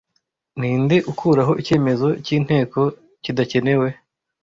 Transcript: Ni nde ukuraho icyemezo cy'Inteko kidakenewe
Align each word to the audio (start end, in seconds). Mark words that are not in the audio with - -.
Ni 0.59 0.71
nde 0.83 0.97
ukuraho 1.11 1.51
icyemezo 1.61 2.07
cy'Inteko 2.25 2.79
kidakenewe 3.23 3.87